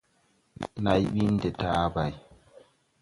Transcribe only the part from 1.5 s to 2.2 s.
taabay.